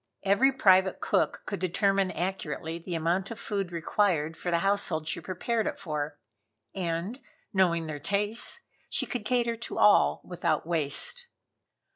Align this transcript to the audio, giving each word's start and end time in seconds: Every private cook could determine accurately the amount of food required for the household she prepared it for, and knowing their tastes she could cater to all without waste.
Every 0.23 0.51
private 0.51 0.99
cook 0.99 1.43
could 1.45 1.59
determine 1.59 2.09
accurately 2.13 2.79
the 2.79 2.95
amount 2.95 3.29
of 3.29 3.39
food 3.39 3.71
required 3.71 4.35
for 4.35 4.49
the 4.49 4.57
household 4.65 5.07
she 5.07 5.21
prepared 5.21 5.67
it 5.67 5.77
for, 5.77 6.17
and 6.73 7.19
knowing 7.53 7.85
their 7.85 7.99
tastes 7.99 8.61
she 8.89 9.05
could 9.05 9.25
cater 9.25 9.55
to 9.55 9.77
all 9.77 10.19
without 10.23 10.65
waste. 10.65 11.27